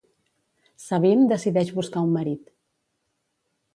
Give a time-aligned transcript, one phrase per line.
[0.85, 2.51] Sabine decideix buscar un marit.